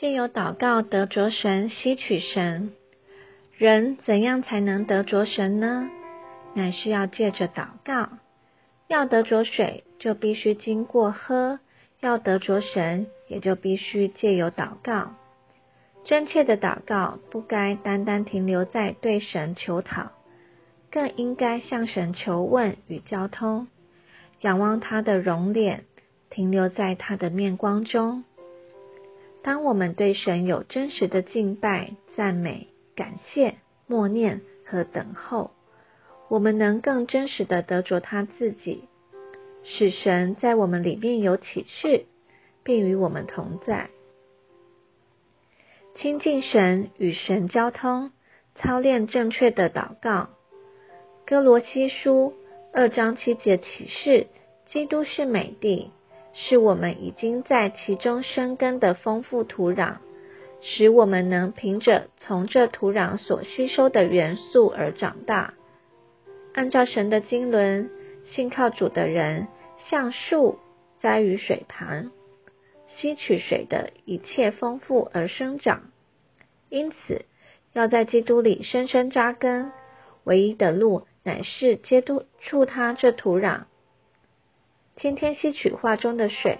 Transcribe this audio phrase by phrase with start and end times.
[0.00, 2.72] 借由祷告得着神，吸取神。
[3.58, 5.90] 人怎样才能得着神呢？
[6.54, 8.08] 乃是要借着祷告。
[8.88, 11.58] 要得着水，就必须经过喝；
[12.00, 15.12] 要得着神，也就必须借由祷告。
[16.06, 20.12] 真切的祷告，不该单单停留在对神求讨，
[20.90, 23.68] 更应该向神求问与交通，
[24.40, 25.84] 仰望他的容脸，
[26.30, 28.24] 停留在他的面光中。
[29.42, 33.54] 当我们对神有真实的敬拜、赞美、感谢、
[33.86, 35.50] 默念和等候，
[36.28, 38.84] 我们能更真实的得着他自己，
[39.64, 42.04] 使神在我们里面有启示，
[42.62, 43.90] 并与我们同在。
[45.96, 48.12] 亲近神，与神交通，
[48.56, 50.30] 操练正确的祷告。
[51.26, 52.34] 哥罗西书
[52.72, 54.26] 二章七节启示：
[54.70, 55.90] 基督是美帝。
[56.32, 59.96] 是我们已经在其中生根的丰富土壤，
[60.60, 65.54] 使我们能凭着从这土壤所吸收的元素而长大。
[66.52, 67.88] 按照神的经纶，
[68.32, 69.48] 信靠主的人
[69.88, 70.58] 像树
[71.00, 72.10] 栽于水旁，
[72.96, 75.90] 吸取水的一切丰富而生长。
[76.68, 77.24] 因此，
[77.72, 79.72] 要在基督里深深扎根，
[80.24, 82.04] 唯一的路乃是接
[82.40, 83.62] 触他这土壤。
[85.00, 86.58] 天天吸取画中的水，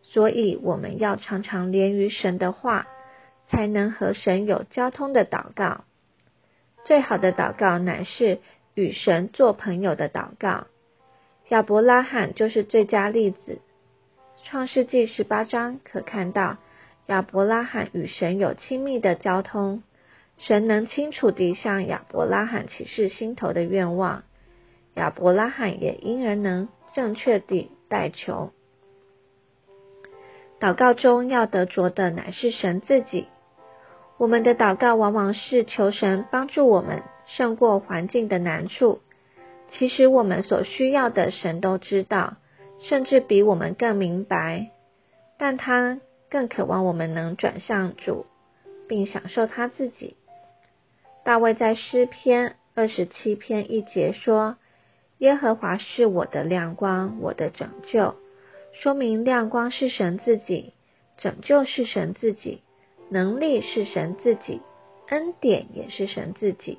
[0.00, 2.86] 所以我们要常常连于神的话，
[3.50, 5.84] 才能和神有交通的祷告。
[6.86, 8.38] 最好的祷告乃是
[8.72, 10.66] 与神做朋友的祷告。
[11.50, 13.60] 亚伯拉罕就是最佳例子。
[14.44, 16.56] 创世纪十八章可看到
[17.08, 19.82] 亚伯拉罕与神有亲密的交通，
[20.38, 24.22] 神能清楚地向亚伯拉罕启示心头的愿望，
[24.94, 26.66] 亚伯拉罕也因而能。
[26.94, 28.52] 正确地代求，
[30.60, 33.26] 祷告中要得着的乃是神自己。
[34.16, 39.00] 我们的祷告往往是求神帮助我们胜过环境的难处。
[39.72, 42.36] 其实我们所需要的，神都知道，
[42.78, 44.70] 甚至比我们更明白。
[45.36, 45.98] 但他
[46.30, 48.24] 更渴望我们能转向主，
[48.86, 50.16] 并享受他自己。
[51.24, 54.56] 大卫在诗篇二十七篇一节说。
[55.24, 58.14] 耶和华是我的亮光，我的拯救。
[58.74, 60.74] 说明亮光是神自己，
[61.16, 62.60] 拯救是神自己，
[63.08, 64.60] 能力是神自己，
[65.08, 66.78] 恩典也是神自己。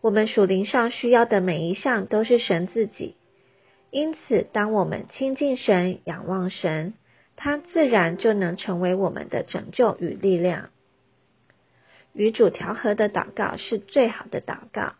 [0.00, 3.14] 我们属灵上需要的每一项都是神自己。
[3.92, 6.94] 因此，当我们亲近神、仰望神，
[7.36, 10.70] 他自然就能成为我们的拯救与力量。
[12.12, 14.94] 与主调和的祷告是最好的祷告。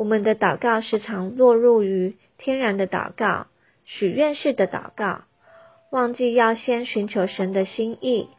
[0.00, 3.48] 我们的祷告时常落入于天然的祷告、
[3.84, 5.24] 许愿式的祷告，
[5.90, 8.30] 忘记要先寻求神的心意。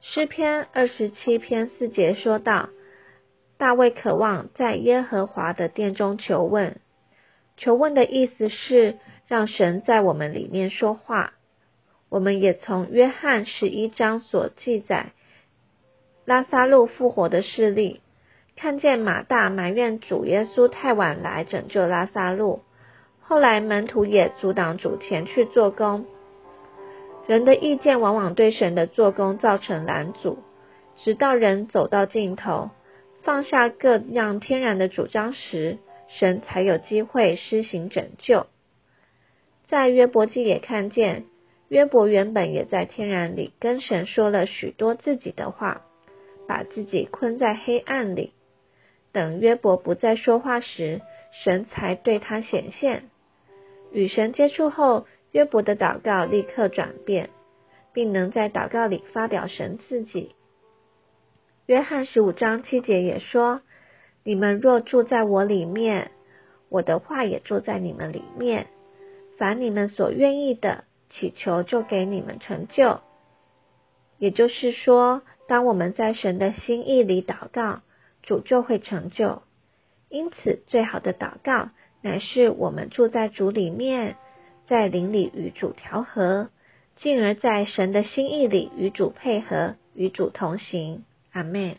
[0.00, 2.70] 诗篇二十七篇四节说道
[3.60, 6.80] ：“大卫渴望在耶和华的殿中求问。”
[7.58, 8.96] 求问的意思是
[9.28, 11.34] 让神在我们里面说话。
[12.08, 15.12] 我们也从约翰十一章所记载
[16.24, 18.00] 拉萨路复活的事例。
[18.60, 22.60] 看见马大埋怨主耶稣太晚来拯救拉萨路，
[23.22, 26.04] 后来门徒也阻挡主前去做工。
[27.26, 30.40] 人的意见往往对神的做工造成拦阻，
[30.96, 32.68] 直到人走到尽头，
[33.22, 35.78] 放下各样天然的主张时，
[36.08, 38.44] 神才有机会施行拯救。
[39.68, 41.24] 在约伯记也看见，
[41.68, 45.80] 约伯原本也在天然里跟神说了许多自己的话，
[46.46, 48.34] 把自己困在黑暗里。
[49.12, 51.00] 等约伯不再说话时，
[51.44, 53.04] 神才对他显现。
[53.92, 57.30] 与神接触后，约伯的祷告立刻转变，
[57.92, 60.34] 并能在祷告里发表神自己。
[61.66, 63.62] 约翰十五章七节也说
[64.22, 66.12] ：“你们若住在我里面，
[66.68, 68.68] 我的话也住在你们里面。
[69.38, 73.00] 凡你们所愿意的，祈求就给你们成就。”
[74.18, 77.80] 也就是说，当我们在神的心意里祷告。
[78.22, 79.42] 主就会成就，
[80.08, 81.70] 因此最好的祷告
[82.02, 84.16] 乃是我们住在主里面，
[84.66, 86.50] 在灵里与主调和，
[86.96, 91.04] 进而在神的心意里与主配合，与主同行。
[91.32, 91.76] 阿门。